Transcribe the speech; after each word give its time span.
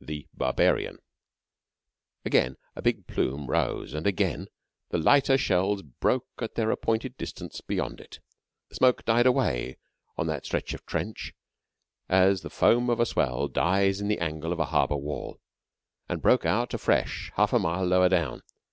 "THE 0.00 0.26
BARBARIAN" 0.34 0.98
Again 2.24 2.56
a 2.74 2.82
big 2.82 3.06
plume 3.06 3.46
rose; 3.46 3.94
and 3.94 4.08
again 4.08 4.48
the 4.88 4.98
lighter 4.98 5.38
shells 5.38 5.82
broke 5.82 6.26
at 6.40 6.56
their 6.56 6.72
appointed 6.72 7.16
distance 7.16 7.60
beyond 7.60 8.00
it. 8.00 8.18
The 8.70 8.74
smoke 8.74 9.04
died 9.04 9.24
away 9.26 9.76
on 10.16 10.26
that 10.26 10.44
stretch 10.46 10.74
of 10.74 10.84
trench, 10.84 11.32
as 12.08 12.40
the 12.42 12.50
foam 12.50 12.90
of 12.90 12.98
a 12.98 13.06
swell 13.06 13.46
dies 13.46 14.00
in 14.00 14.08
the 14.08 14.18
angle 14.18 14.52
of 14.52 14.58
a 14.58 14.64
harbour 14.74 14.96
wall, 14.96 15.38
and 16.08 16.20
broke 16.20 16.44
out 16.44 16.74
afresh 16.74 17.30
half 17.36 17.52
a 17.52 17.60
mile 17.60 17.84
lower 17.84 18.08
down. 18.08 18.42